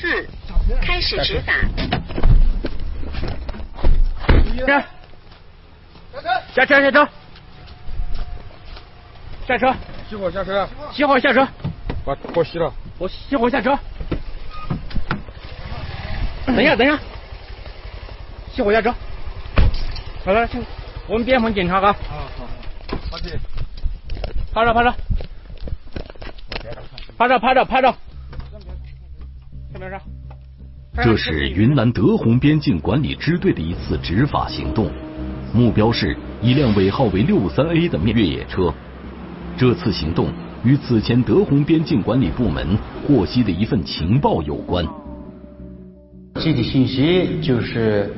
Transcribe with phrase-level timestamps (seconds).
[0.00, 0.28] 四
[0.80, 1.52] 开始执法。
[6.54, 7.08] 下车下车下车，
[9.46, 9.74] 下车
[10.08, 11.48] 熄火下车，熄火下车，
[12.04, 12.72] 把火熄了。
[12.98, 13.76] 我熄火下车。
[16.46, 16.96] 等一下等一下，
[18.54, 18.94] 熄火下车。
[20.24, 20.64] 好了，行
[21.08, 21.92] 我们边防检查啊。
[22.08, 22.46] 好好，
[23.10, 23.36] 好的。
[24.52, 24.94] 趴着趴着，
[27.16, 28.07] 趴着趴着趴着，下面上。
[31.02, 34.90] 这是云南德宏边境管理支队的一次执法行动，
[35.52, 38.72] 目标是一辆尾号为六三 A 的越野车。
[39.56, 40.28] 这次行动
[40.64, 44.84] 与此前德宏边境管理部门获悉的一份情报有关。
[46.40, 48.12] 具体信息就是，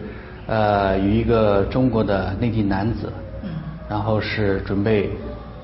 [0.46, 3.12] 呃，有一个中国的内地男子，
[3.88, 5.10] 然后是准备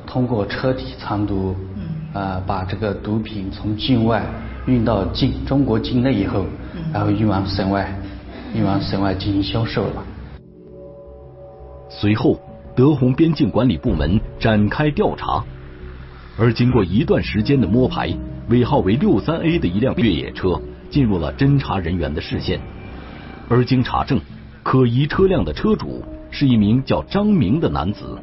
[0.07, 1.55] 通过车体藏毒，
[2.13, 4.25] 呃，把这个毒品从境外
[4.67, 6.45] 运到境中国境内以后，
[6.93, 7.89] 然后运往省外，
[8.55, 10.05] 运往省外进行销售了。
[11.89, 12.39] 随后，
[12.75, 15.45] 德宏边境管理部门展开调查，
[16.37, 18.13] 而经过一段时间的摸排，
[18.49, 22.61] 尾号为六三 A 的一辆越野车进入了侦查人员的视线。
[23.49, 24.21] 而经查证，
[24.65, 28.19] 可疑车辆的车主是一名叫张明的男子。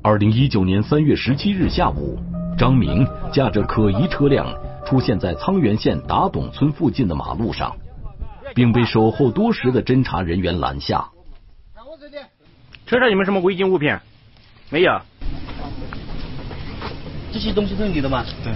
[0.00, 2.18] 二零一九年三月十七日下午，
[2.56, 4.46] 张明驾着可疑车辆
[4.86, 7.74] 出现在沧源县打董村附近的马路上。
[8.54, 11.08] 并被守候多时的侦查人员拦下。
[12.86, 13.96] 车上有没有什么违禁物品？
[14.68, 15.00] 没有。
[17.32, 18.22] 这些东西都是你的吗？
[18.44, 18.52] 对。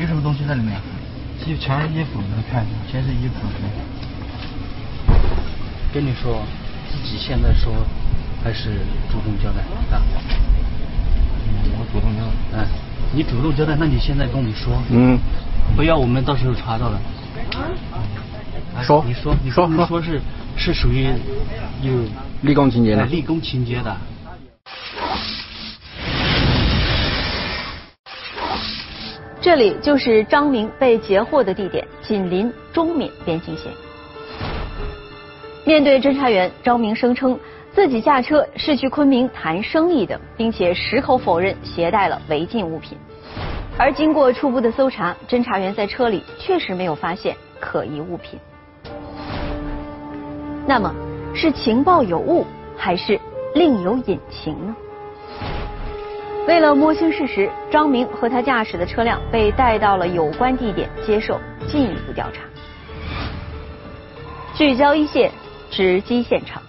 [0.00, 0.80] 有什么东西在里面？
[1.40, 3.34] 就全是衣服，你看，全是衣服。
[5.92, 6.40] 跟你说，
[6.90, 7.70] 自己现在说
[8.42, 8.78] 还是
[9.10, 9.60] 主动交代
[9.94, 10.00] 啊？
[11.94, 12.32] 我主动交代。
[12.52, 12.66] 嗯，
[13.12, 15.16] 你主动交代，那你现在跟我们说，嗯，
[15.76, 17.00] 不要我们到时候查到了。
[18.82, 20.20] 说你说你说你说是
[20.56, 21.06] 是属于
[21.82, 21.92] 有
[22.42, 23.96] 立功情节的，立功情节的。
[29.40, 33.70] 这里就是张明被截获的地点，紧邻中缅边境线。
[35.66, 37.38] 面对侦查员，张明声称
[37.74, 42.96] 自己驾车是去昆明谈生意的，并且矢口否认携带了违禁物品。
[43.76, 48.38] 而经过初步的搜查，侦查员在车里确实没有发现可疑物品。
[50.64, 50.94] 那么
[51.34, 52.46] 是情报有误，
[52.76, 53.20] 还是
[53.56, 54.76] 另有隐情呢？
[56.46, 62.44] 为了摸清事实，张明和他驾驶的车辆被带到了有关地点接受进一步调查。
[64.54, 65.32] 聚焦一线，
[65.72, 66.62] 直击现场。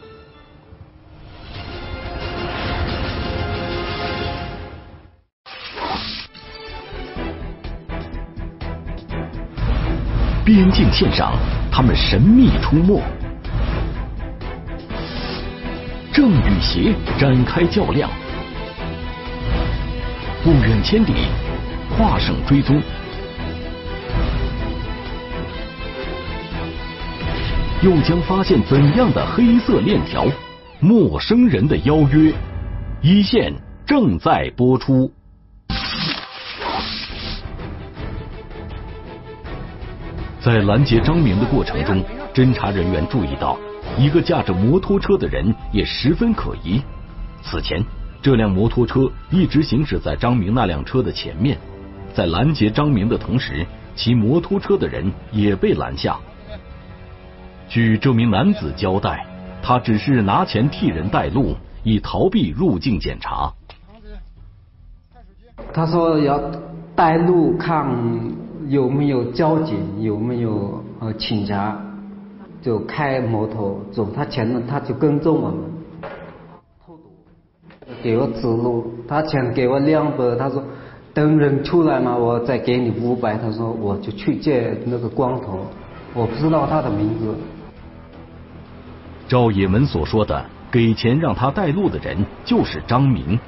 [10.75, 11.31] 境线上，
[11.71, 13.01] 他们神秘出没。
[16.11, 18.09] 正与邪展开较量，
[20.43, 21.13] 不远千里，
[21.95, 22.81] 跨省追踪，
[27.81, 30.25] 又将发现怎样的黑色链条？
[30.81, 32.33] 陌生人的邀约，
[33.01, 33.53] 一线
[33.85, 35.09] 正在播出。
[40.45, 43.57] 在拦截张明的过程中，侦查人员注意到。
[43.97, 46.79] 一个驾着摩托车的人也十分可疑。
[47.41, 47.83] 此前，
[48.21, 51.57] 这辆摩托车一直行驶在张明那辆车的前面。
[52.13, 53.65] 在拦截张明的同时，
[53.95, 56.15] 骑摩托车的人也被拦下。
[57.67, 59.25] 据这名男子交代，
[59.63, 63.51] 他只是拿钱替人带路，以逃避入境检查。
[65.73, 66.39] 他说要
[66.95, 67.83] 带路，看
[68.67, 71.81] 有没有交警，有没有呃警察。
[72.61, 75.57] 就开摩托走，他前面他就跟踪我们，
[78.01, 80.63] 给我指路，他钱给我两百，他说
[81.13, 85.59] 等人出来嘛，我再给你五百，他说我就去见那个光头，
[86.15, 87.35] 我不知道他的名字。
[89.27, 93.39] 赵也门所说的给钱让他带路的人就是张明，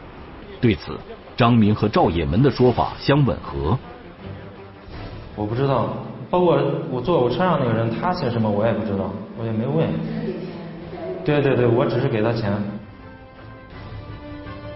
[0.61, 0.95] 对此，
[1.35, 3.75] 张明和赵也门的说法相吻合。
[5.37, 5.93] 我不知道。
[6.29, 6.59] 包括
[6.91, 9.87] 我坐我车上那个人，他姓什么我也不知道，我也没问。
[11.23, 12.51] 对对对，我只是给他钱。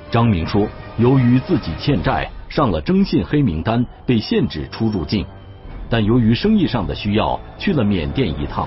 [0.10, 0.66] 张明说，
[0.98, 5.25] 由于自己欠债，上了征信黑名单，被限制出入境。
[5.90, 8.66] 但由于生意上的需要，去了缅甸一趟，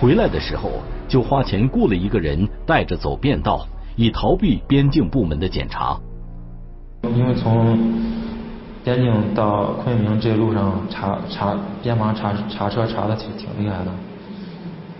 [0.00, 0.70] 回来的时候
[1.06, 5.98] 就花钱雇了一个人带着走便道，以逃避边境部门的检查。
[7.14, 7.78] 因为从
[8.84, 13.90] 边境到昆明这路上查查边防查查车查的挺挺厉害的，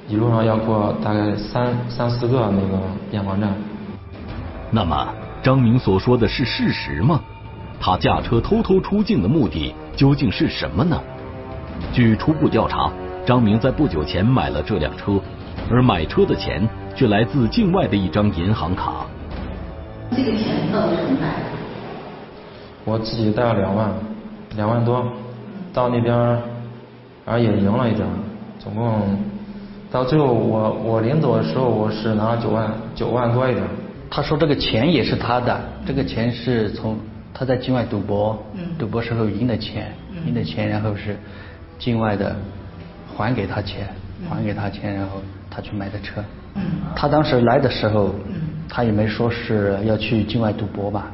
[0.09, 2.79] 一路上要过大概三三四个那个
[3.11, 3.53] 边防站。
[4.71, 5.09] 那么
[5.43, 7.21] 张明所说的是事实吗？
[7.81, 11.01] 他驾车偷偷出境的目的究竟是什么呢？
[11.93, 12.89] 据初步调查，
[13.27, 15.21] 张明在不久前买了这辆车，
[15.69, 19.05] 而买车的钱却来自境外的一张银行卡。
[20.13, 21.62] 这个钱到底是怎么买的？
[22.85, 23.91] 我自己带了两万，
[24.57, 25.07] 两万多，
[25.73, 26.13] 到那边，
[27.25, 28.05] 然后也赢了一点，
[28.59, 29.17] 总共
[29.91, 33.65] 到最后我我临走的时候我是拿了九万九万多一点。
[34.11, 36.99] 他说这个钱也是他的，这个钱是从
[37.33, 38.37] 他在境外赌博，
[38.77, 39.93] 赌博时候赢的钱，
[40.27, 41.17] 赢的钱然后是
[41.79, 42.35] 境外的
[43.17, 43.87] 还给他钱，
[44.29, 46.23] 还给他钱，然后他去买的车。
[46.97, 48.13] 他当时来的时候，
[48.69, 51.11] 他也没说是要去境外赌博吧，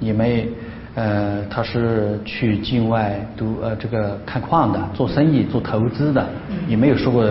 [0.00, 0.48] 也没。
[0.94, 6.28] 呃，他是去境外赌呃这个看矿的，做生意做投资的，
[6.68, 7.24] 也没有说过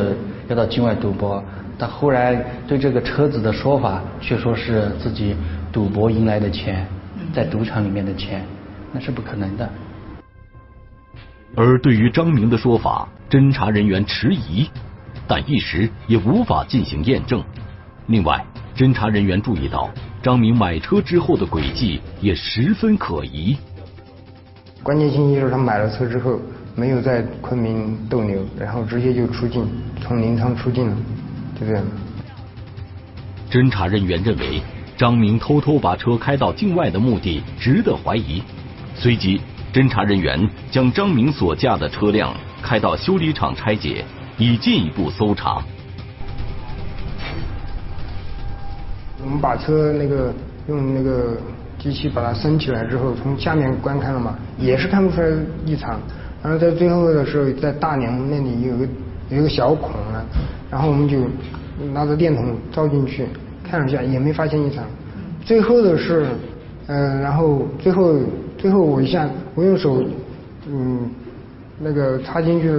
[0.48, 1.44] 要到境外赌博。
[1.78, 5.36] 但后来对这个车子的说法，却说是自己
[5.72, 6.86] 赌博赢来的钱，
[7.34, 8.44] 在赌场里面的钱，
[8.92, 9.70] 那是不可能的。
[11.56, 14.70] 而对于张明的说法，侦查人员迟疑，
[15.28, 17.44] 但一时也无法进行验证。
[18.08, 18.44] 另外，
[18.76, 19.90] 侦查人员注意到。
[20.24, 23.58] 张明买车之后的轨迹也十分可疑。
[24.84, 26.40] 关键信息就是他买了车之后
[26.76, 29.68] 没有在昆明逗留，然后直接就出境，
[30.00, 30.98] 从临沧出境了，
[31.60, 31.84] 就这样。
[33.50, 34.62] 侦查人员认为
[34.96, 38.44] 张明偷偷把车开到境外的目的值得怀疑，
[38.96, 39.42] 随即
[39.74, 42.32] 侦查人员将张明所驾的车辆
[42.62, 44.06] 开到修理厂拆解，
[44.38, 45.64] 以进一步搜查。
[49.24, 50.34] 我们把车那个
[50.68, 51.38] 用那个
[51.78, 55.28] 机器把它升起来之后，从下面观看了嘛，也是看不出来
[55.66, 56.00] 异常。
[56.44, 58.88] 然后在最后的时候，在大梁那里有个
[59.30, 60.26] 有一个小孔啊，
[60.72, 61.20] 然后我们就
[61.94, 63.26] 拿着电筒照进去
[63.64, 64.84] 看了一下，也没发现异常。
[65.46, 66.26] 最后的是，
[66.88, 68.16] 嗯，然后最后
[68.58, 70.04] 最后我一下我用手
[70.68, 71.10] 嗯
[71.80, 72.72] 那个插进去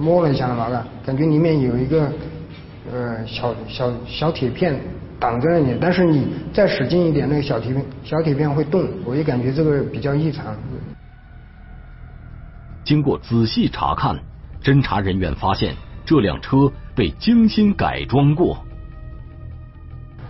[0.00, 2.08] 摸了一下了嘛，感觉里面有一个
[2.92, 4.78] 呃小小小铁片。
[5.20, 10.56] 挡在那里，但是你再使劲一点，那个小铁片小铁片会动，我就感觉这个比较异常。
[12.82, 14.18] 经过仔细查看，
[14.62, 15.76] 侦查人员发现
[16.06, 18.64] 这辆车被精心改装过。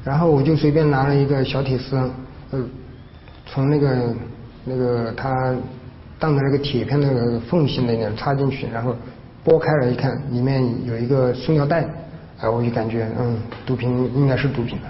[0.02, 1.96] 然后我就随便拿了一个小铁丝，
[2.50, 2.60] 呃，
[3.46, 4.14] 从那个
[4.64, 5.54] 那个它
[6.18, 8.96] 当的那个铁片那个缝隙那里插进去，然后
[9.44, 11.88] 拨开了一看，里面有一个塑料袋。
[12.40, 14.88] 哎，我就感觉，嗯，毒品应该是毒品的。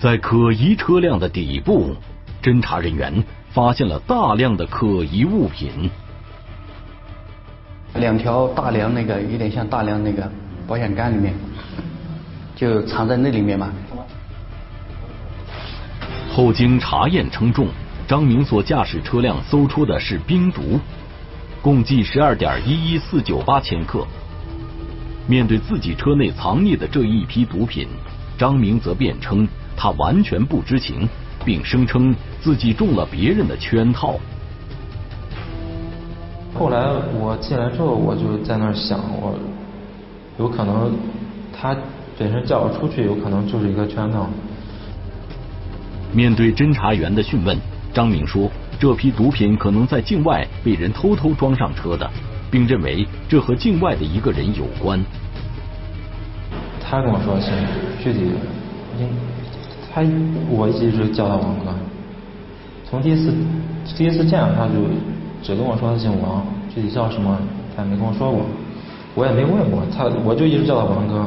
[0.00, 1.94] 在可疑车辆的底部，
[2.42, 5.88] 侦查人员发现了大量的可疑物品。
[7.94, 10.28] 两条大梁，那个有点像大梁那个
[10.66, 11.32] 保险杆里面，
[12.56, 13.72] 就藏在那里面嘛。
[16.34, 17.68] 后经查验称重，
[18.08, 20.80] 张明所驾驶车辆搜出的是冰毒。
[21.62, 24.04] 共计十二点一一四九八千克。
[25.28, 27.86] 面对自己车内藏匿的这一批毒品，
[28.36, 31.08] 张明则辩称他完全不知情，
[31.44, 34.18] 并声称自己中了别人的圈套。
[36.52, 36.84] 后来
[37.20, 39.38] 我进来之后，我就在那儿想，我
[40.38, 40.92] 有可能
[41.56, 41.76] 他
[42.18, 44.28] 本身叫我出去，有可能就是一个圈套。
[46.12, 47.56] 面对侦查员的讯问，
[47.94, 48.50] 张明说。
[48.82, 52.10] 这批毒品可能在境外被人偷偷装上车的，
[52.50, 55.00] 并认为这和境外的一个人有关。
[56.82, 57.52] 他跟我说是
[58.02, 58.32] 具体，
[58.98, 59.08] 应
[59.94, 60.02] 他
[60.50, 61.72] 我一直叫他王哥。
[62.84, 63.32] 从第一次
[63.96, 64.74] 第一次见他就
[65.44, 67.38] 只跟我说他姓王，具体叫什么
[67.76, 68.40] 他也没跟我说过，
[69.14, 71.24] 我也没问过他，我就一直叫他王哥。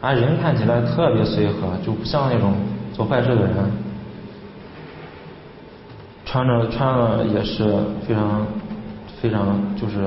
[0.00, 2.54] 啊，人看起来特别随和，就不像那种
[2.92, 3.54] 做坏事的人。
[6.30, 7.64] 穿着穿着也是
[8.06, 8.46] 非常
[9.18, 10.06] 非常就是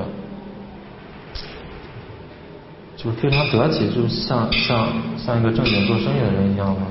[2.96, 4.86] 就是非常得体，就像像
[5.18, 6.86] 像一个正经做生意的人一样吗。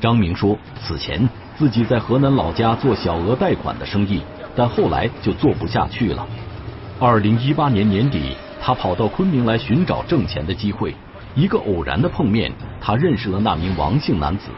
[0.00, 4.20] 张明说，此前自己在河南老家做小额贷款的生意，
[4.56, 6.26] 但后来就做不下去了。
[6.98, 10.92] 二零一八年年底，他跑到昆明来寻找挣钱的机会，
[11.36, 14.48] 一个偶然的碰面，他认识了那名王姓男子。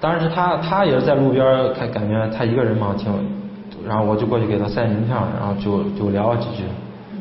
[0.00, 3.12] 当时他他也是在路边，他感觉他一个人嘛挺，
[3.86, 6.62] 然后我就过去给他塞名片，然后就就聊了几句，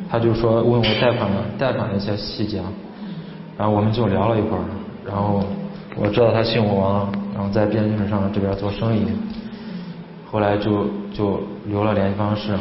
[0.10, 2.62] 他就说问我贷款的贷款的一些细节，
[3.57, 4.63] 然后我们就聊了一会儿，
[5.05, 5.43] 然后
[5.96, 9.07] 我知道他姓王，然后在边境上这边做生意，
[10.31, 12.55] 后来就就留了联系方式。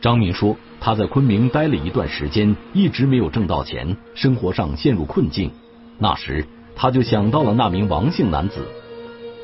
[0.00, 5.50] 张敏说，他在昆明待了一段时间，一直没有挣到钱，生活上陷入困境。
[5.98, 8.66] 那时，他就想到了那名王姓男子。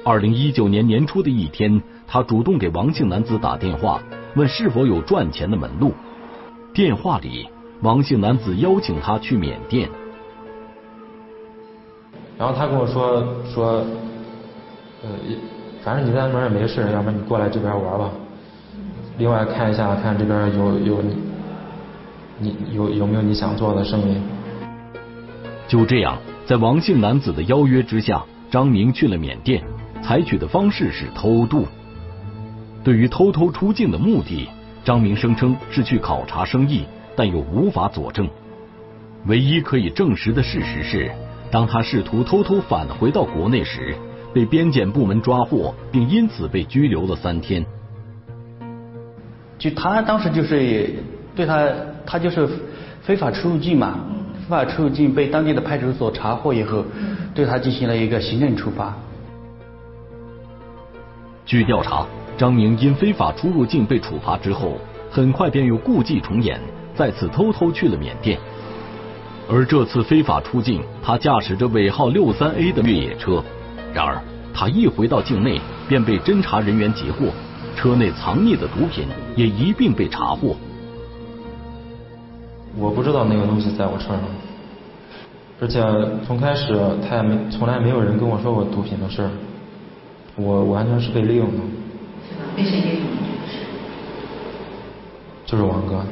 [0.04, 4.00] 二零一九年年初的一天，他主动给王姓男子打电话，
[4.37, 5.92] 问是否有赚钱的门路。
[6.73, 7.49] 电话里，
[7.83, 9.88] 王姓男子邀请他去缅甸。
[12.38, 13.85] 然后他跟我说说，
[15.02, 15.09] 呃，
[15.83, 18.11] 反正你在那边也没事，要不然你过来这边玩吧。
[19.18, 21.16] 另外看一下，看这边有有你，
[22.38, 24.21] 你有有没有你想做的生意？
[25.66, 28.23] 就这样，在王姓男子的邀约之下，
[28.53, 29.61] 张明去了缅甸，
[30.00, 31.67] 采取的方式是偷渡。
[32.85, 34.49] 对于偷偷出境的目的，
[34.85, 36.85] 张明声称是去考察生意，
[37.17, 38.29] 但又无法佐证。
[39.26, 41.11] 唯一可以证实的事实是，
[41.50, 43.97] 当他试图偷偷返回到国内时，
[44.33, 47.67] 被边检部门抓获，并因此被拘留了三天。
[49.59, 50.95] 就他当时就是
[51.35, 51.69] 对他，
[52.07, 52.49] 他就是
[53.03, 53.99] 非法出入境嘛，
[54.47, 56.85] 非法出入境被当地的派出所查获以后，
[57.35, 58.95] 对他进行了一个行政处罚。
[61.45, 62.07] 据调查，
[62.38, 64.79] 张明因非法出入境被处罚之后，
[65.11, 66.61] 很快便又故伎重演，
[66.95, 68.38] 再次偷偷去了缅甸。
[69.49, 73.43] 而这次非法出境，他驾驶着尾号六三 A 的越野车，
[73.93, 74.23] 然而
[74.55, 77.33] 他一回到境内，便被侦查人员截获。
[77.75, 80.57] 车内藏匿的毒品也一并被查获。
[82.78, 84.21] 我不知道那个东西在我车上，
[85.61, 85.83] 而且
[86.26, 86.78] 从开始
[87.09, 89.30] 他也没从来没有人跟我说过毒品的事儿，
[90.37, 91.59] 我完全是被利用的。
[92.54, 93.16] 被谁利用的
[95.47, 96.04] 就是王哥。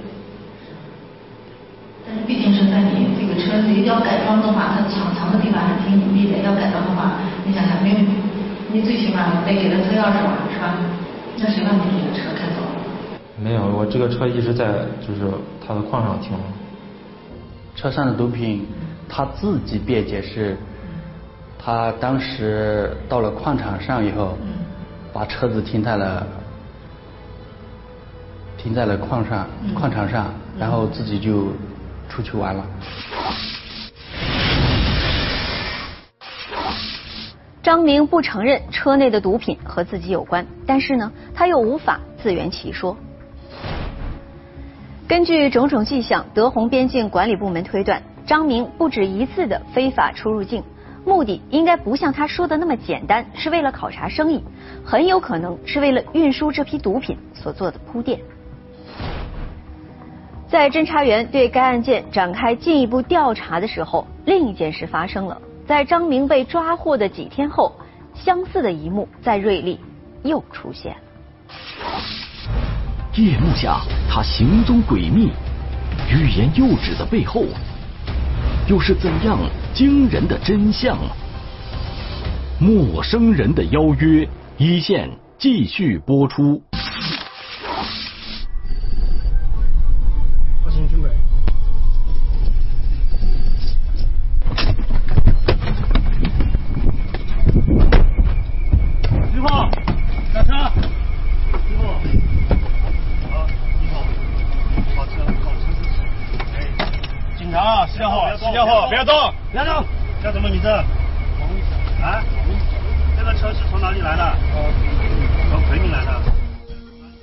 [2.07, 6.39] 但是毕竟是在你这个车子要改装的话，它藏藏的地方还挺隐蔽的。
[6.45, 7.97] 要改装的话，你想想，没有
[8.73, 10.77] 你最起码得给他车钥匙吧，是吧？
[11.37, 12.14] 那谁让你？
[13.37, 15.29] 没有，我这个车一直在就是
[15.67, 16.33] 他的矿上停。
[17.75, 18.67] 车上的毒品，
[19.09, 20.57] 他自己辩解是，
[21.59, 24.39] 他当时到了矿场上以后，
[25.13, 26.25] 把车子停在了
[28.57, 31.49] 停在了矿上矿场上，然后自己就
[32.09, 32.65] 出去玩了。
[37.63, 42.97] 张明不承认车内的毒品和自己有关，但是呢，他又无法自圆其说。
[45.07, 50.65] 根据种种迹象，德宏边境管理部门推断，张明不止一次的非法出入境，
[51.05, 54.43] 目的应该不像他说的那么简单，是为了考察生意，
[54.83, 58.19] 很有可能是为了运输这批毒品所做的铺垫。
[60.49, 65.39] 在侦查员对该案件展开进一步调查的时候，另一件事发生了。
[65.67, 67.73] 在张明被抓获的几天后，
[68.15, 69.79] 相似的一幕在瑞丽
[70.23, 70.99] 又出现了。
[73.17, 73.81] 夜幕下，
[74.11, 75.31] 他行踪诡秘，
[76.11, 77.45] 欲言又止的背后，
[78.67, 79.39] 又是怎样
[79.73, 80.99] 惊人的真相？
[82.59, 84.29] 陌生人的邀约，
[84.59, 86.61] 一线继续播出。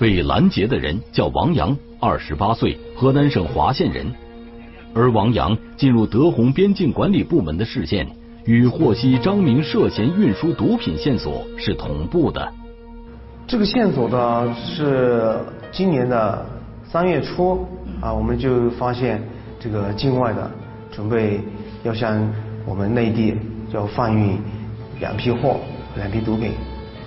[0.01, 4.11] 被拦截的人叫王阳，二十八岁，河南省滑县人。
[4.95, 8.07] 而王阳进入德宏边境管理部门的视线，
[8.45, 12.51] 与获悉张明涉嫌运输毒品线索是同步的。
[13.45, 15.37] 这个线索呢是
[15.71, 16.43] 今年的
[16.83, 17.63] 三月初
[18.01, 19.21] 啊，我们就发现
[19.59, 20.49] 这个境外的
[20.91, 21.39] 准备
[21.83, 22.27] 要向
[22.65, 23.35] 我们内地
[23.71, 24.35] 要贩运
[24.99, 25.59] 两批货，
[25.95, 26.53] 两批毒品。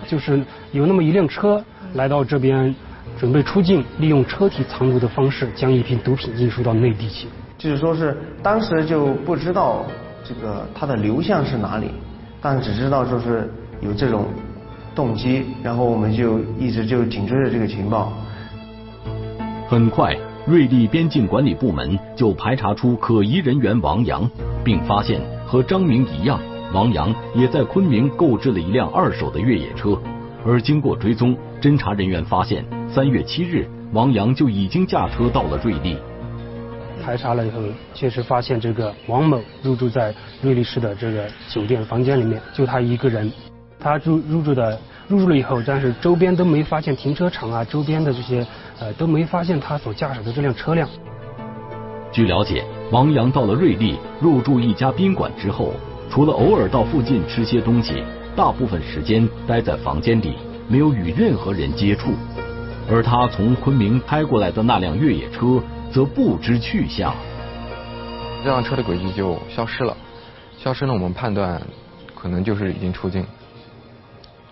[0.06, 2.74] 就是有那么一辆车来到这边。
[3.18, 7.28] 准备出境，利用车体藏毒的方式将一批毒品运输到内地去。
[7.58, 9.84] 就是说是当时就不知道
[10.24, 11.90] 这个它的流向是哪里，
[12.40, 13.48] 但只知道说是
[13.80, 14.26] 有这种
[14.94, 18.12] 动机，然后我们就一直就紧追着这个情报。
[19.68, 24.28] 很快，瑞丽边境管理部门就排查出可疑人员王阳，
[24.64, 26.40] 并发现和张明一样，
[26.72, 29.96] 王阳也在昆明购置了一辆二手的越野车。
[30.46, 31.34] 而经过追踪，
[31.64, 35.96] 侦查人员发现，三月七日，王洋就已经驾车到了瑞丽。
[37.02, 37.58] 排查了以后，
[37.94, 43.32] 确实发现这个王某入住在瑞丽市的这个酒店房间里面，就他一个人。
[43.80, 44.78] 他入入住的
[45.08, 48.46] 入住了以后，但是周边都没发现停车场啊，周边的这些
[48.78, 50.86] 呃都没发现他所驾驶的这辆车辆。
[52.12, 55.72] 据了解，王洋到了瑞丽入住一家宾馆之后，
[56.10, 58.04] 除了偶尔到附近吃些东西，
[58.36, 60.34] 大部分时间待在房间里，
[60.68, 62.12] 没有与任何人接触。
[62.90, 65.62] 而他从昆明开过来的那辆越野车。
[65.92, 67.14] 则不知去向，
[68.42, 69.96] 这辆车的轨迹就消失了。
[70.58, 71.62] 消失呢，我们判断
[72.16, 73.24] 可能就是已经出境。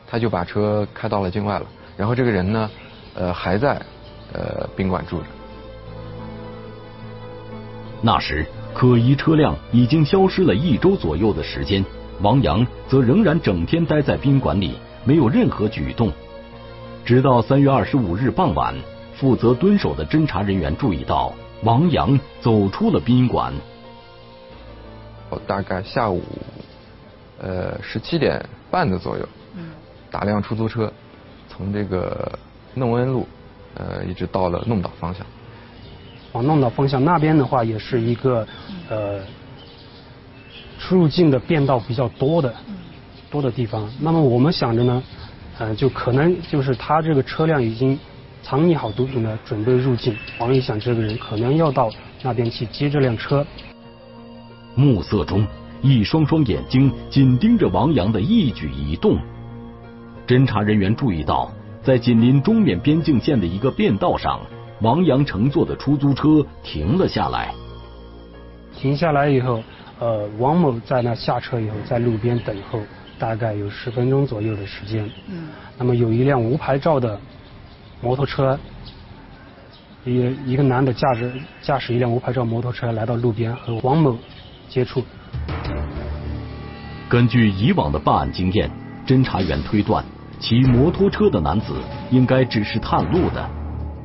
[0.06, 1.66] 他就把车开到了境外了。
[1.96, 2.70] 然后这个人呢，
[3.16, 3.82] 呃，还在
[4.32, 5.24] 呃宾馆住着。
[8.00, 11.84] 那时可疑车辆已经消失了一周左右的时间，
[12.20, 16.12] 王阳则仍然整天待在宾馆里，没有任何举动。
[17.04, 18.74] 直到三月二十五日傍晚。
[19.14, 21.32] 负责蹲守的侦查人员注意到
[21.62, 23.52] 王阳走出了宾馆。
[25.30, 26.20] 我大概下午
[27.40, 29.28] 呃十七点半的左右，
[30.10, 30.92] 打辆出租车
[31.48, 32.36] 从这个
[32.74, 33.28] 弄恩路
[33.76, 35.24] 呃一直到了弄岛方向。
[36.32, 38.44] 往弄岛方向那边的话，也是一个
[38.88, 39.20] 呃
[40.80, 42.52] 出入境的便道比较多的
[43.32, 43.90] 多的地方。
[43.98, 45.02] 那么我们想着呢，
[45.58, 47.98] 呃，就可能就是他这个车辆已经。
[48.44, 50.16] 藏匿好毒品了，准备入境。
[50.40, 51.88] 王一想，这个人可能要到
[52.22, 53.46] 那边去接这辆车。
[54.74, 55.46] 暮色中，
[55.80, 59.16] 一双双眼睛紧盯着王阳的一举一动。
[60.26, 61.52] 侦查人员注意到，
[61.84, 64.40] 在紧邻中缅边境线的一个便道上，
[64.80, 67.54] 王阳乘坐的出租车停了下来。
[68.74, 69.62] 停下来以后，
[70.00, 72.80] 呃，王某在那下车以后，在路边等候，
[73.22, 75.08] 大概有十分钟左右的时间。
[75.28, 75.48] 嗯。
[75.78, 77.18] 那么有一辆无牌照的。
[78.04, 78.58] 摩托车，
[80.04, 81.32] 一一个男的驾驶
[81.62, 84.18] 驾驶一辆无牌照摩托车来到路边和王某
[84.68, 85.04] 接触。
[87.08, 88.68] 根据以往的办案经验，
[89.06, 90.04] 侦查员推断
[90.40, 91.74] 骑摩托车的男子
[92.10, 93.48] 应该只是探路的。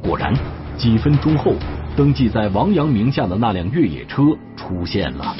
[0.03, 0.31] 果然，
[0.77, 1.55] 几分钟后，
[1.95, 4.21] 登记在王阳名下的那辆越野车
[4.55, 5.35] 出现了。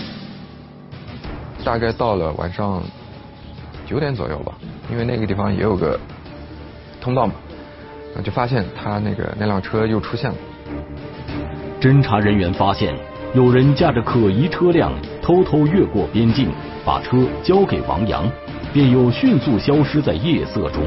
[1.63, 2.81] 大概到了晚上
[3.87, 4.53] 九点左右吧，
[4.91, 5.99] 因为那个地方也有个
[7.01, 7.33] 通道嘛。
[8.23, 10.37] 就发现他那个那辆车又出现了。
[11.79, 12.95] 侦查人员发现
[13.35, 16.49] 有人驾着可疑车辆偷偷越过边境，
[16.83, 18.27] 把车交给王阳，
[18.73, 20.83] 便又迅速消失在夜色中。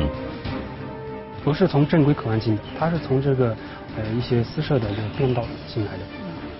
[1.44, 3.56] 不是从正规口岸进的，他是从这个
[3.96, 6.00] 呃一些私设的这个便道进来的。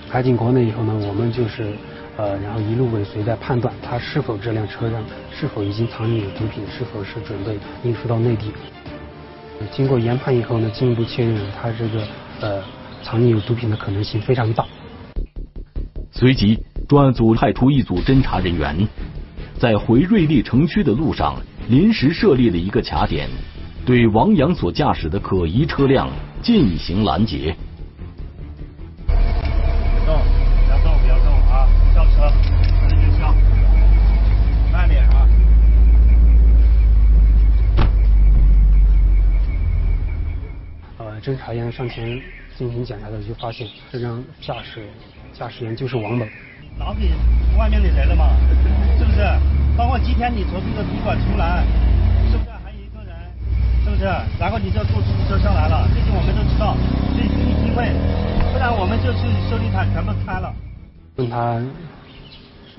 [0.09, 1.73] 开进国内以后呢，我们就是
[2.21, 5.03] 呃然后一路尾随在判断他是否这辆车辆
[5.33, 8.53] 是否已经藏匿有毒品，是否是准备运输到内地。
[9.73, 12.07] 经过研判以后呢，进一步确认他这个
[12.43, 12.63] 呃
[13.03, 14.67] 藏匿有毒品的可能性非常大。
[16.13, 18.87] 随即，专案组派出一组侦查人员，
[19.59, 21.37] 在回瑞丽城区的路上
[21.71, 23.31] 临时设立了一个卡点，
[23.87, 26.11] 对王阳所驾驶的可疑车辆
[26.43, 27.57] 进行拦截。
[41.21, 42.21] 侦查员上前
[42.57, 44.89] 进行检查的时候，就发现这辆驾驶
[45.33, 46.25] 驾驶员就是王某。
[46.79, 47.11] 拿给
[47.59, 48.31] 外面的人了嘛？
[48.99, 49.19] 是不是？
[49.77, 51.63] 包括今天你从这个宾馆出来，
[52.31, 53.15] 是不是还有一个人？
[53.85, 54.05] 是不是？
[54.39, 56.75] 然后你就坐出租车上来了，这些我们都知道，
[57.13, 57.93] 所以给你机会，
[58.53, 60.55] 不然我们就去修理厂全部开了。
[61.17, 61.61] 问他，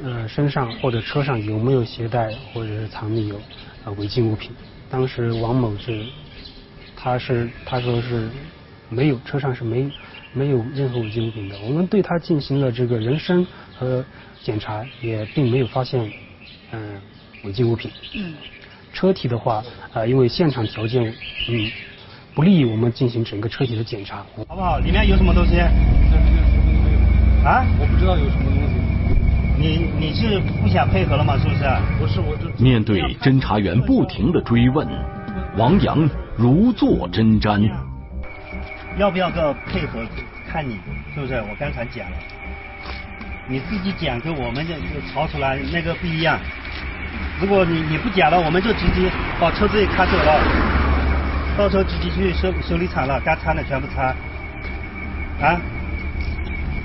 [0.03, 3.39] 呃，身上或者车上有没有携带或者是藏匿有
[3.85, 4.51] 呃违禁物品？
[4.89, 6.05] 当时王某是。
[7.03, 8.29] 他是他说是
[8.87, 9.89] 没有车上是没
[10.33, 11.55] 没有任何违禁物品的。
[11.65, 14.05] 我们对他进行了这个人身和
[14.43, 16.11] 检查，也并没有发现
[16.71, 16.79] 嗯
[17.43, 17.89] 违禁物品。
[18.15, 18.33] 嗯。
[18.93, 21.11] 车体的话啊，因为现场条件
[21.49, 21.71] 嗯
[22.35, 24.17] 不利于我们进行整个车体的检查。
[24.47, 24.77] 好不好？
[24.77, 25.59] 里面有什么东西？
[27.43, 27.65] 啊？
[27.79, 28.75] 我不知道有什么东西。
[29.57, 31.35] 你你是不想配合了吗？
[31.39, 31.63] 是不是？
[31.99, 34.87] 不是，我这面对侦查员不停的追问。
[35.57, 36.07] 王阳
[36.41, 37.69] 如坐针毡。
[38.97, 39.99] 要不要个配合？
[40.51, 40.79] 看你
[41.13, 41.35] 是不是？
[41.35, 42.17] 我刚才讲了，
[43.47, 44.73] 你自己讲跟我们就
[45.13, 46.39] 吵出来那个不一样。
[47.39, 49.07] 如果你你不讲了，我们就直接
[49.39, 50.41] 把车子也开走了，
[51.55, 54.11] 到时候直接去修修理厂了，该拆的全部拆。
[55.45, 55.61] 啊？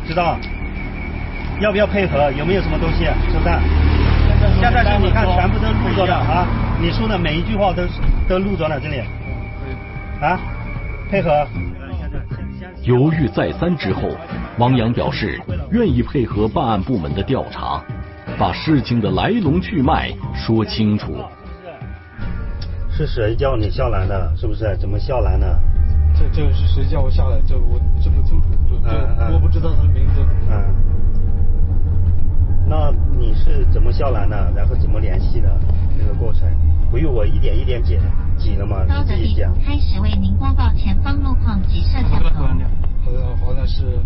[0.06, 0.36] 知道？
[1.60, 2.30] 要不要配合？
[2.32, 3.06] 有没有什么东西？
[3.32, 3.50] 是不是？
[4.60, 6.46] 现在是你看全部都录着的啊！
[6.78, 7.82] 你说的每一句话都
[8.28, 9.02] 都录着了，这里。
[10.20, 10.40] 啊，
[11.11, 11.46] 配合。
[12.83, 14.02] 犹豫再三之后，
[14.59, 17.83] 王阳表示愿意配合办案部门的调查，
[18.38, 21.16] 把事情的来龙去脉说清楚。
[22.88, 24.33] 是谁叫你下来的？
[24.37, 24.74] 是不是？
[24.79, 25.59] 怎么下来的？
[26.14, 27.38] 这这个是谁叫我下来？
[27.46, 30.24] 这我这不清楚，这这我不知道他的名字。
[30.48, 30.74] 嗯。
[32.68, 34.52] 那你是怎么下来的？
[34.57, 35.61] 然后怎么联系的？
[35.98, 36.48] 那个过程，
[36.90, 37.98] 不用我一点一点解
[38.46, 38.85] 挤了吗？
[38.87, 39.52] 你自己讲。
[39.59, 42.46] 开始为您播报前方路况及摄像头。
[43.04, 43.98] 好像好像是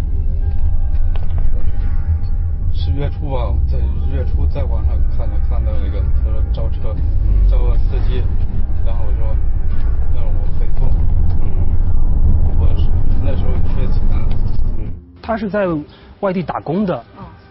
[2.72, 3.76] 十月初吧，在
[4.10, 6.96] 月初在网上看到看到那个，他说招车，
[7.50, 8.22] 招个司机，
[8.86, 9.36] 然后我说
[10.14, 10.88] 那我会做，
[11.42, 12.66] 嗯，我
[13.22, 14.00] 那时候缺钱。
[15.20, 15.66] 他是在
[16.20, 17.04] 外地打工的，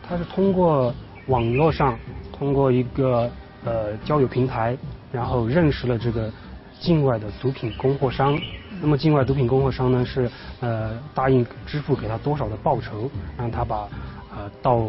[0.08, 0.92] 他是通过
[1.28, 1.96] 网络上，
[2.34, 3.30] 通过一个
[3.64, 4.76] 呃交友平台，
[5.12, 6.32] 然后认识了这个
[6.80, 8.40] 境外的毒品供货商。
[8.82, 13.88] 那么境外毒品供货商呢是呃答应支付给他多少的报酬，让他把
[14.32, 14.86] 呃到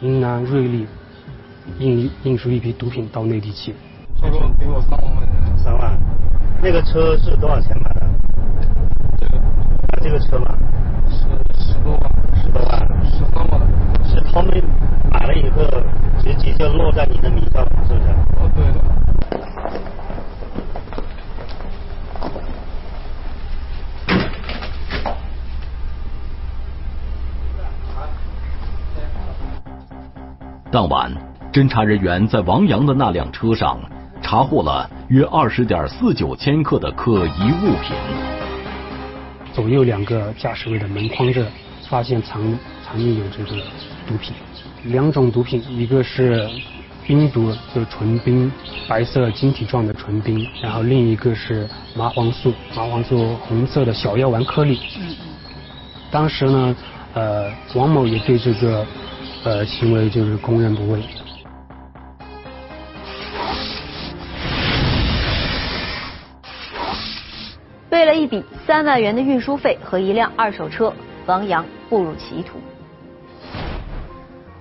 [0.00, 0.86] 云南瑞丽
[1.78, 3.74] 运运输一批毒品到内地去。
[4.20, 5.56] 他说给我三万块钱。
[5.56, 5.96] 三万。
[6.60, 8.02] 那个车是多少钱买的？
[9.20, 9.40] 这个。
[10.02, 10.58] 这个车吧。
[11.08, 11.18] 十
[11.62, 12.10] 十多万。
[12.34, 12.70] 十多万。
[13.04, 13.60] 十三万。
[14.04, 14.60] 是他们
[15.12, 15.62] 买了以后
[16.20, 18.10] 直接就落在你的名下，是不是？
[18.34, 18.97] 哦，对的。
[30.70, 31.10] 当晚，
[31.50, 33.80] 侦查人员在王阳的那辆车上
[34.20, 37.96] 查获了约二十点四九千克的可疑物品。
[39.54, 41.42] 左右两个驾驶位的门框这
[41.88, 42.42] 发现藏
[42.84, 43.62] 藏匿有这个
[44.06, 44.34] 毒品，
[44.84, 46.46] 两种毒品，一个是
[47.06, 48.52] 冰毒，就是纯冰，
[48.86, 54.78] 白色晶体状的纯冰，然后另一个是麻黄素，麻黄素红色的小药丸颗粒。
[55.00, 55.16] 嗯
[56.10, 56.76] 当时呢，
[57.14, 58.84] 呃，王某也对这个。
[59.48, 61.02] 呃，行为就是供认不讳。
[67.88, 70.92] 为了一笔三万元的运输费和一辆二手车，
[71.24, 72.58] 王阳步入歧途。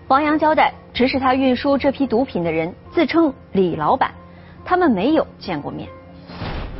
[0.08, 4.14] 王阳交代，指使他运输这批毒品的人自称李老板，
[4.64, 5.90] 他们没有见过面。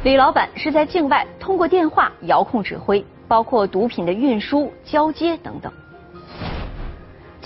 [0.06, 5.70] 李老板是在境外通过电话遥控指挥，包括毒品的运输、交接等等。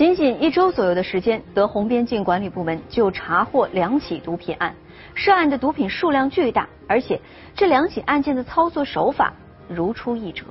[0.01, 4.73] 仅仅一周左右的时间，德宏边境管理部门就查获两起毒品案，
[5.13, 7.21] 涉案的毒品数量巨大，而且
[7.55, 9.31] 这两起案件的操作手法
[9.67, 10.43] 如出一辙。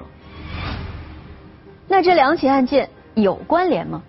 [1.89, 4.01] 那这两起案件有关联吗？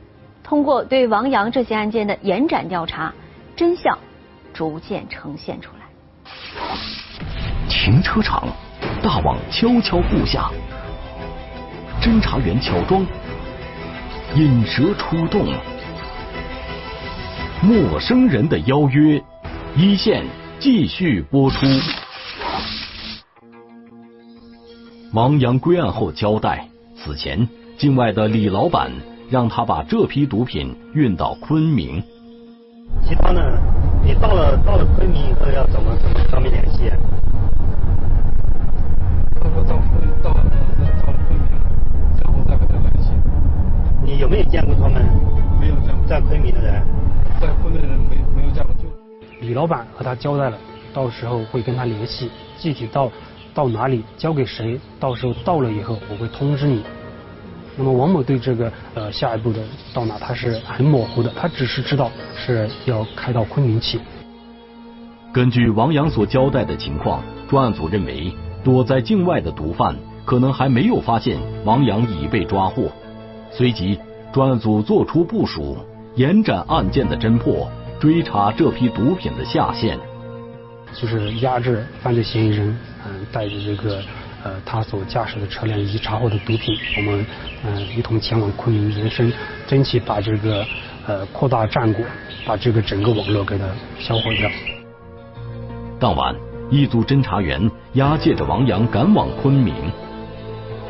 [0.44, 3.12] 通过对王阳这起案件的延展调查，
[3.56, 3.98] 真相
[4.54, 6.68] 逐渐呈现出来。
[7.68, 8.48] 停车场，
[9.02, 10.52] 大网悄悄布下，
[12.00, 13.04] 侦查员乔装。
[14.34, 15.46] 引蛇出洞，
[17.62, 19.22] 陌生人的邀约，
[19.76, 20.24] 一线
[20.58, 21.66] 继续播出。
[25.12, 26.66] 王阳归案后交代，
[26.96, 27.46] 此前
[27.78, 28.90] 境外的李老板
[29.30, 32.02] 让他把这批毒品运到昆明。
[33.06, 33.42] 其他呢？
[34.02, 36.90] 你到了到了昆明以后要怎么怎么方面联系？
[44.12, 45.02] 你有没有见过他们？
[45.58, 46.06] 没有见过。
[46.06, 46.84] 在昆明的人，
[47.40, 48.74] 在昆明的人没没有见过。
[48.74, 48.82] 就
[49.40, 50.58] 李老板和他交代了，
[50.94, 53.10] 到时候会跟他联系，具体到
[53.54, 56.84] 到哪里交给谁，到时候到了以后我会通知你。
[57.78, 59.62] 那么王某对这个呃下一步的
[59.94, 63.98] 到哪他是很模糊的，他只是知道是要开到昆明去。
[65.32, 69.96] 根据王阳所交代的情况，专案组认为躲在境外的毒贩
[70.26, 72.92] 可能还没有发现王阳已被抓获。
[73.52, 74.00] 随即，
[74.32, 75.78] 专案组作出部署，
[76.16, 80.00] 延展案件的侦破，追查这批毒品的下线。
[80.94, 84.00] 就是压制犯罪嫌疑人，嗯，带着这个
[84.44, 87.26] 呃他所驾驶的车辆以及查获的毒品，我们
[87.66, 89.32] 嗯一同前往昆明延伸，
[89.68, 90.66] 争取把这个
[91.08, 92.04] 呃扩大战果，
[92.46, 93.66] 把这个整个网络给它
[94.00, 94.50] 销毁掉。
[96.00, 96.36] 当晚，
[96.70, 99.74] 一组侦查员押解着王阳赶往昆明。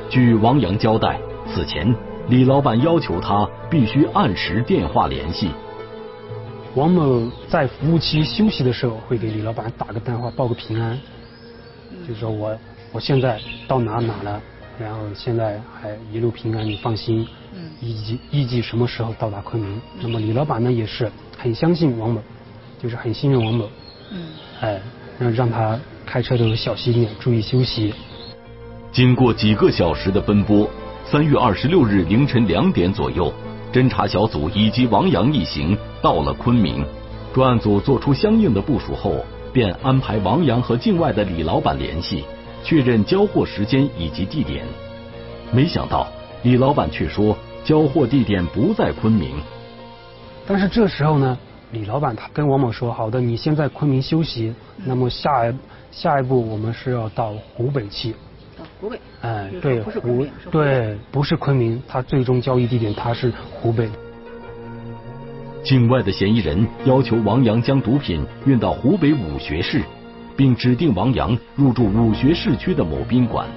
[0.09, 1.93] 据王阳交代，此前。
[2.31, 5.49] 李老板要求他必须按时电话联系。
[6.75, 10.97] 王某在服务区休息的时候，会给李老板打个电话报个平安，
[12.07, 12.57] 就说我
[12.93, 14.41] 我现在到哪哪了，
[14.79, 17.27] 然后现在还一路平安，你放心。
[17.53, 17.69] 嗯。
[17.81, 19.81] 以及预计什么时候到达昆明？
[19.99, 22.21] 那么李老板呢，也是很相信王某，
[22.81, 23.69] 就是很信任王某。
[24.09, 24.29] 嗯。
[24.61, 24.81] 哎，
[25.19, 27.93] 让让他开车的时候小心点，注意休息。
[28.93, 30.69] 经过几个小时的奔波。
[31.11, 33.33] 三月二十六日凌晨两点左右，
[33.73, 36.85] 侦查小组以及王阳一行到了昆明。
[37.33, 39.17] 专案组做出相应的部署后，
[39.51, 42.23] 便安排王阳和境外的李老板联系，
[42.63, 44.65] 确认交货时间以及地点。
[45.51, 46.07] 没想到
[46.43, 49.35] 李老板却说交货地点不在昆明。
[50.47, 51.37] 但是这时候呢，
[51.73, 54.55] 李老板他跟王某说：“好的，你先在昆明休息。
[54.85, 55.53] 那么下一
[55.91, 58.15] 下一步我们是要到湖北去。”
[58.81, 58.99] 到湖北。
[59.21, 63.89] 哎，对，不是昆明，对，不是昆明，他最终交易地点他是湖北。
[65.63, 69.83] 境外的嫌疑人要求王阳将毒品运到湖北武穴市，
[70.35, 73.47] 并指定王阳入住武穴市区的某宾馆。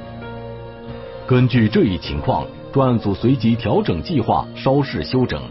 [1.26, 5.42] 根据这一情况，专案组随即调整计划，稍事休整。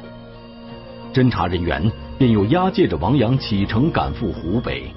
[1.12, 4.94] 侦查人员便又押解着王阳启程赶赴湖北。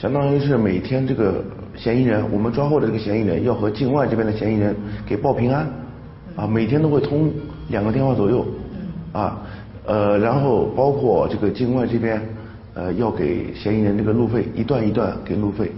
[0.00, 1.42] 相当于是每天这个
[1.74, 4.72] 嫌疑人，我们抓获的这个嫌疑人要和境外这边的嫌疑人
[5.04, 5.66] 给报平安，
[6.36, 7.28] 啊，每天都会通
[7.70, 8.46] 两个电话左右，
[9.10, 9.42] 啊，
[9.86, 12.22] 呃，然后包括这个境外这边，
[12.74, 15.72] 呃，要给嫌疑人这个路费，一段一段给路费。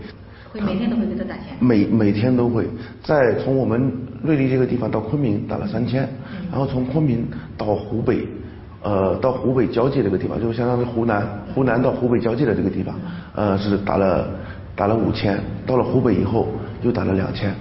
[0.52, 1.56] 会每天都会给他打钱。
[1.58, 2.66] 每每天都会，
[3.02, 3.90] 再从我们
[4.22, 6.06] 瑞丽这个地方到昆明打了三千，
[6.50, 8.26] 然后从昆明到湖北。
[8.82, 12.94] 呃，到湖北交界这个地方，就相当于湖南，湖南到湖北交界的这个地方，
[13.34, 14.28] 呃，是打了
[14.74, 16.48] 打了五千，到了湖北以后
[16.82, 17.54] 又打了两千。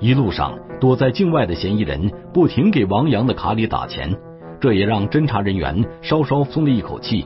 [0.00, 4.12] 一路上，躲在境外的嫌疑人不停给王阳的卡里打钱，
[4.60, 7.24] 这也让侦查人员稍稍松了一口气，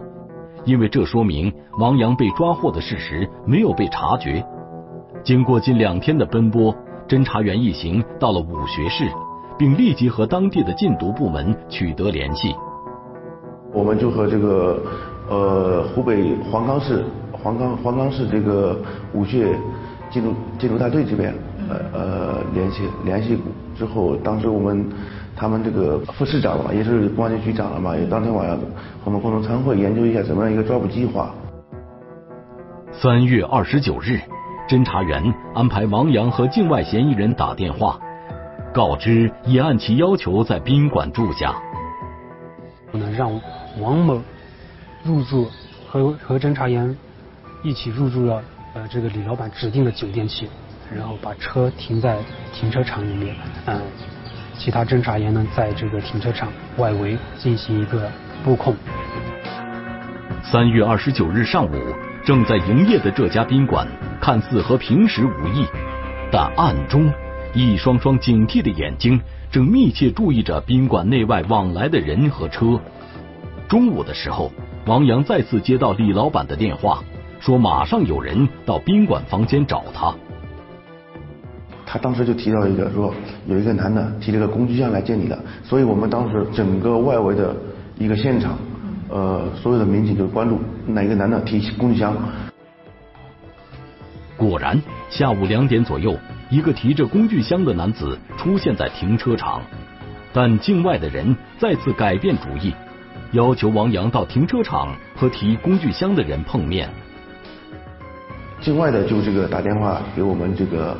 [0.66, 4.44] 因为这说明王阳被抓获的事实没有被察觉。
[5.22, 6.74] 经过近两天的奔波，
[7.08, 9.08] 侦查员一行到了武穴市，
[9.56, 12.54] 并立即和当地的禁毒部门取得联系。
[13.74, 14.80] 我们就和这个
[15.28, 18.78] 呃湖北黄冈市黄冈黄冈市这个
[19.12, 19.58] 武穴
[20.10, 21.34] 禁毒禁毒大队这边
[21.68, 23.36] 呃呃联系联系
[23.76, 24.86] 之后，当时我们
[25.36, 28.64] 他们这个副市长了嘛，也是公安局局长了嘛，也当天晚上和
[29.06, 31.34] 我们共同参会，研究一下怎么样一个抓捕计划。
[32.92, 34.20] 三月二十九日，
[34.68, 37.98] 侦查员安排王阳和境外嫌疑人打电话，
[38.72, 41.56] 告知已按其要求在宾馆住下。
[42.96, 43.40] 能让。
[43.80, 44.22] 王某
[45.02, 45.50] 入住
[45.88, 46.96] 和和侦查员
[47.64, 48.40] 一起入住了
[48.72, 50.48] 呃这个李老板指定的酒店去，
[50.94, 52.18] 然后把车停在
[52.52, 53.34] 停车场里面，
[53.66, 53.80] 嗯，
[54.56, 58.08] 其他侦查员呢在这个停车场外围进行一个
[58.44, 58.76] 布控。
[60.44, 61.72] 三月二十九日上午，
[62.24, 63.88] 正在营业的这家宾馆
[64.20, 65.66] 看似和平时无异，
[66.30, 67.12] 但暗中
[67.54, 69.20] 一双双警惕的眼睛
[69.54, 72.76] 正密切注意着宾馆内外往来的人和车。
[73.68, 74.50] 中午的时候，
[74.84, 77.04] 王阳再次接到李老板的电话，
[77.38, 80.12] 说马上有人到宾馆房间找他。
[81.86, 83.14] 他当时就提到一个，说
[83.46, 87.54] 有一个男的提了个工具箱来见你的，所以我们当时整个外围的
[87.96, 88.58] 一个现场，
[89.08, 92.12] 呃，所有的民警就关注哪个男的提工具箱。
[94.36, 96.18] 果然，下午两点左右，
[96.50, 99.62] 一个提着工具箱的男子出现在停车场，
[100.32, 102.74] 但境外的人再次改变主意。
[103.32, 106.88] 要求王阳到停车场和提工具箱的人碰面。
[108.60, 110.96] 境外的就这个打电话给我们这个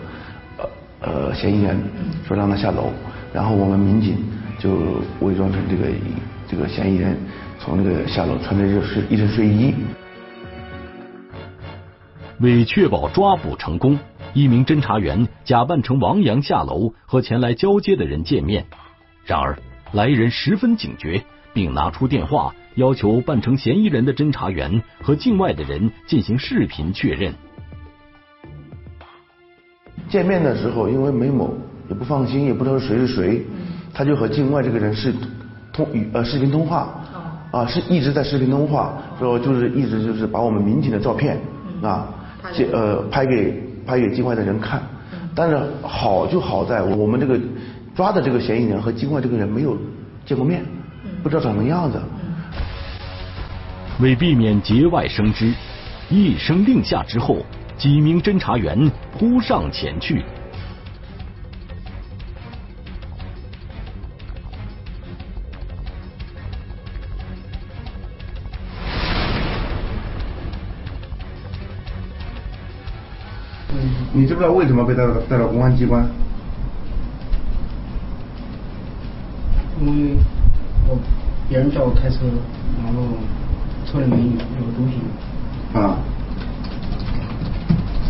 [0.58, 0.68] 呃
[1.00, 1.80] 呃嫌疑人，
[2.26, 2.92] 说让他下楼，
[3.32, 4.18] 然后我们民警
[4.58, 5.88] 就伪装成这个
[6.48, 7.16] 这个嫌疑人，
[7.58, 9.74] 从那个下楼穿着就是一身睡衣。
[12.44, 13.98] 为确保抓捕成功，
[14.34, 18.66] 一名侦查员假扮成王阳下楼和前来交接的人见面，
[19.24, 19.58] 然而
[19.92, 21.24] 来人十分警觉。
[21.54, 27.32] 并拿出电话，要求扮成嫌疑人的侦查员和境外的人进行视频确认。
[30.08, 31.54] 见面的时候，因为梅某
[31.88, 33.46] 也不放心，也不知道谁是谁，
[33.94, 35.14] 他就和境外这个人是
[35.72, 37.00] 通语呃视频通话，
[37.52, 41.40] 啊是一直在视频通话，说就是一直就是把我们民警的照片
[41.82, 42.12] 啊，
[42.72, 44.82] 呃拍给拍给境外的人看，
[45.34, 47.38] 但是好就好在我们这个
[47.94, 49.76] 抓的这个嫌疑人和境外这个人没有
[50.26, 50.64] 见过面。
[51.22, 51.98] 不知道长什么样子。
[54.00, 55.54] 为避免节外生枝，
[56.10, 57.38] 一声令下之后，
[57.78, 60.22] 几名侦查员扑上前去。
[74.34, 76.04] 知不知道为什么被带到带到公安机关？
[79.80, 80.16] 因为。
[80.86, 80.98] 我
[81.48, 82.18] 别人叫我开车，
[82.84, 83.00] 然后
[83.86, 85.00] 车里面有毒品。
[85.72, 85.96] 啊。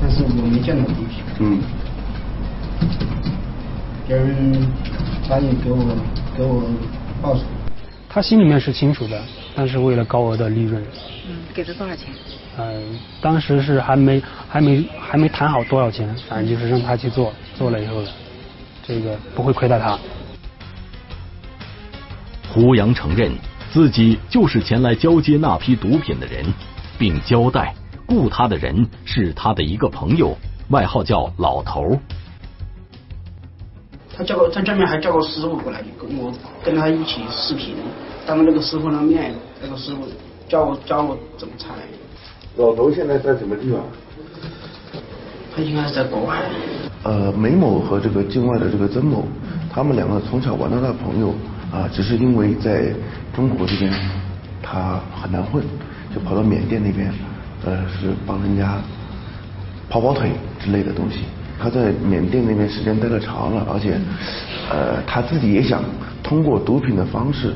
[0.00, 1.22] 但是我没见到毒品。
[1.38, 1.60] 嗯。
[4.08, 4.66] 别人
[5.28, 5.76] 答应给我
[6.36, 6.64] 给我
[7.22, 7.42] 报酬。
[8.08, 9.20] 他心里面是清楚的，
[9.54, 10.82] 但是为了高额的利润。
[11.28, 12.08] 嗯，给他多少钱？
[12.56, 12.80] 呃，
[13.20, 18.02] 当时是还没还没还没谈好多少钱，反正就是让他去做，做了以后，
[18.86, 19.98] 这个不会亏待他。
[22.52, 23.32] 胡杨承认
[23.72, 26.44] 自己就是前来交接那批毒品的人，
[26.96, 27.74] 并交代
[28.06, 30.36] 雇他的人是他的一个朋友，
[30.70, 31.98] 外号叫老头。
[34.16, 37.74] 他叫个，他这边还叫个师傅过来，跟我跟他一起视频，
[38.24, 40.06] 当着那个师傅的面，那个师傅
[40.48, 41.70] 教我教我怎么拆。
[42.56, 43.80] 老头现在在什么地方？
[45.54, 46.38] 他应该是在国外。
[47.02, 49.26] 呃，梅某和这个境外的这个曾某，
[49.72, 51.34] 他们两个从小玩到大朋友
[51.72, 52.94] 啊，只是因为在
[53.34, 53.92] 中国这边
[54.62, 55.62] 他很难混，
[56.14, 57.12] 就跑到缅甸那边，
[57.64, 58.80] 呃，是帮人家
[59.90, 61.24] 跑跑腿之类的东西。
[61.58, 63.98] 他在缅甸那边时间待的长了，而且
[64.70, 65.82] 呃他自己也想
[66.22, 67.52] 通过毒品的方式，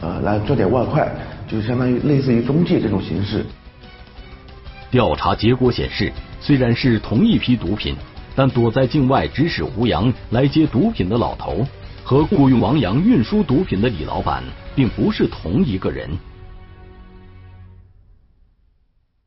[0.00, 1.08] 呃来赚点外快，
[1.46, 3.44] 就相当于类似于中介这种形式。
[4.90, 7.94] 调查结果显示，虽然是同一批毒品，
[8.34, 11.66] 但躲在境外指使胡杨来接毒品的老头，
[12.04, 14.42] 和雇佣王阳运输毒品的李老板，
[14.74, 16.08] 并不是同一个人。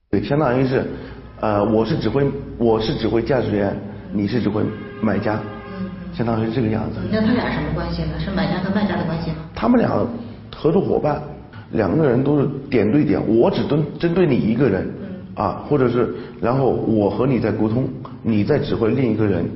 [0.09, 0.89] 对，相当于是，
[1.41, 2.25] 呃，我是指挥，
[2.57, 3.77] 我是指挥驾驶员，
[4.13, 4.63] 你是指挥
[5.01, 5.39] 买家，
[6.13, 6.99] 相当于是这个样子。
[7.11, 8.17] 那他俩什么关系呢？
[8.17, 9.37] 是买家和卖家的关系吗？
[9.53, 9.89] 他们俩
[10.55, 11.21] 合作伙伴，
[11.73, 14.89] 两个人都是点对点，我只针针对你一个人。
[15.39, 17.87] 啊，或者是，然后我和你在沟通，
[18.21, 19.49] 你在指挥另一个人，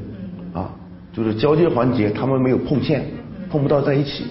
[0.54, 0.70] 啊，
[1.12, 3.06] 就是交接环节他们没有碰线，
[3.52, 4.28] 碰不到在一起。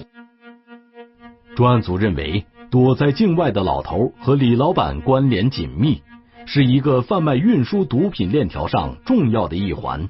[1.55, 6.01] 专案组认为，躲在境外的老头和李老板关联紧密，
[6.47, 10.09] 是一个贩卖运输毒品链条上重要的一环。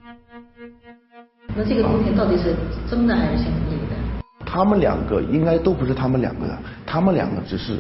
[1.54, 2.56] 那这个毒品到底是
[2.90, 4.24] 真的还是姓李的？
[4.46, 7.80] 他们两个应该都不是他们两个的，他们两个只是。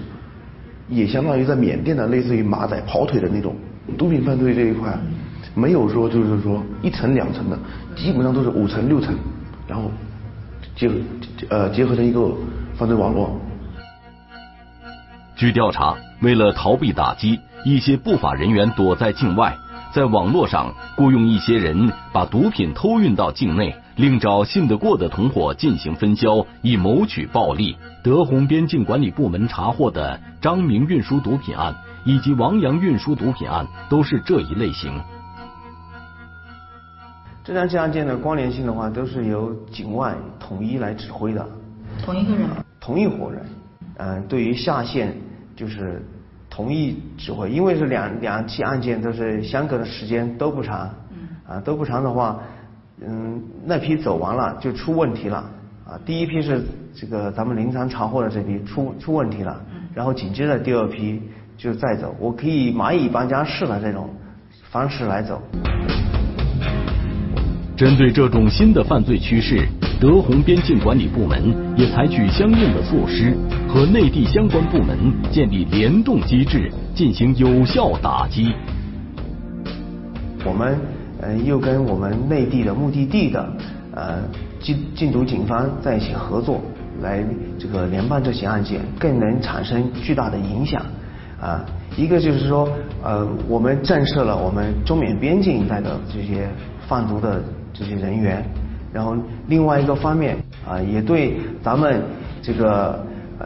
[0.93, 3.55] 也相当于在缅甸的类似于马仔跑腿的那种
[3.97, 4.97] 毒品犯罪这一块，
[5.55, 7.57] 没有说就是说一层两层的，
[7.95, 9.13] 基本上都是五层六层，
[9.67, 9.91] 然后
[10.75, 10.89] 结
[11.49, 12.31] 呃结合成一个
[12.75, 13.39] 犯罪网络。
[15.35, 19.55] 据调查，为了逃避打击，一些不法人员躲在境外，
[19.93, 23.75] 在网络上雇佣一些人把毒品偷运到境内。
[23.95, 27.77] 另找信得过的同伙进行分销，以谋取暴利。
[28.03, 34.99] 德宏边境管理部门查获的张明运输毒品案以及王阳运输毒品案都是这一类型。
[37.43, 41.47] 这两起案件的关联性的话，都是由境外统一来指挥的。
[42.03, 42.47] 同一个人？
[42.79, 43.45] 同一伙人。
[43.97, 45.15] 嗯，对于下线
[45.55, 46.03] 就是
[46.49, 50.89] 同一指挥，因为是两两起案件都是相隔的时间都不长。
[51.11, 51.55] 嗯。
[51.55, 52.39] 啊，都不长的话。
[53.01, 55.37] 嗯，那批走完了就出问题了
[55.85, 55.99] 啊！
[56.05, 56.63] 第一批是
[56.95, 59.59] 这个咱们临床查获的这批出出问题了，
[59.93, 61.21] 然后紧接着第二批
[61.57, 64.09] 就再走，我可以蚂蚁搬家式的这种
[64.69, 65.41] 方式来走。
[67.75, 69.67] 针对这种新的犯罪趋势，
[69.99, 73.35] 德宏边境管理部门也采取相应的措施，
[73.67, 74.95] 和内地相关部门
[75.31, 78.53] 建立联动机制，进行有效打击。
[80.45, 80.77] 我们。
[81.25, 83.47] 嗯，又跟我们内地的目的地的
[83.95, 84.17] 呃
[84.59, 86.59] 禁禁毒警方在一起合作，
[87.01, 87.23] 来
[87.57, 90.81] 这个联办这起案件，更能产生巨大的影响
[91.39, 91.63] 啊。
[91.95, 92.67] 一个就是说，
[93.01, 96.49] 呃，我们震慑了我们中缅边境一带的这些
[96.87, 97.41] 贩毒的
[97.73, 98.43] 这些人员，
[98.91, 99.15] 然后
[99.47, 100.35] 另外一个方面
[100.67, 102.01] 啊，也对咱们
[102.41, 103.05] 这个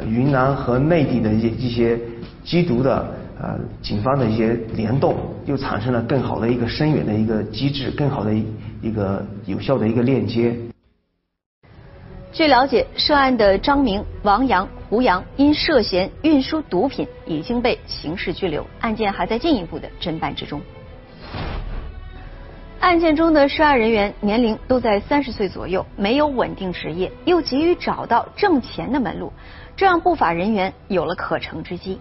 [0.09, 1.99] 云南和内地的一些一些
[2.43, 3.05] 缉毒的。
[3.39, 5.15] 呃，警方的一些联动，
[5.45, 8.33] 又产生了更好的一个深远的一个机制，更好的
[8.81, 10.55] 一个有效的一个链接。
[12.31, 20.59] 据了解，涉案的张明、王阳、胡杨因涉嫌运输毒品已经被刑事拘留，案件还在进一步的侦办之中。
[22.79, 29.31] 案件中的涉案人员年龄都在三十岁左右，没有稳定职业，又急于找到挣钱的门路，
[29.75, 31.99] 这让不法人员有了可乘之机。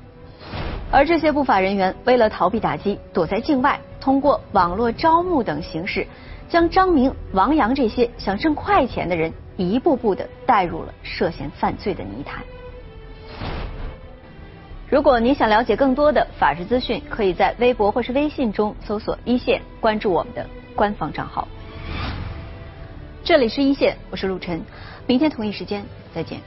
[0.90, 6.06] 而这些不法人员为了逃避打击，躲在境外，通过网络招募等形式，
[6.48, 12.42] 将张明、王阳这些想挣快钱的人一步步的带入了涉嫌犯罪的泥潭。
[14.88, 21.48] 如果您想了解更多的法治资讯，可以在微博或是微信中搜索“一线”，关注我们的官方账号。
[23.24, 24.62] 这里是一线，我是陆晨，
[25.08, 25.84] 明天同一时间
[26.14, 26.40] 再见。